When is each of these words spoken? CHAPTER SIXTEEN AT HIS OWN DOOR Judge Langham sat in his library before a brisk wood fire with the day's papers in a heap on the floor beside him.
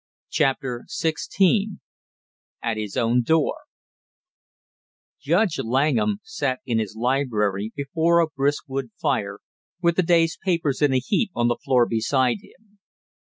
CHAPTER 0.31 0.85
SIXTEEN 0.87 1.79
AT 2.63 2.77
HIS 2.77 2.97
OWN 2.97 3.21
DOOR 3.21 3.53
Judge 5.21 5.59
Langham 5.59 6.17
sat 6.23 6.59
in 6.65 6.79
his 6.79 6.95
library 6.95 7.71
before 7.75 8.19
a 8.19 8.25
brisk 8.27 8.63
wood 8.67 8.89
fire 8.99 9.41
with 9.79 9.97
the 9.97 10.01
day's 10.01 10.39
papers 10.43 10.81
in 10.81 10.91
a 10.91 10.97
heap 10.97 11.29
on 11.35 11.49
the 11.49 11.57
floor 11.63 11.85
beside 11.85 12.37
him. 12.41 12.79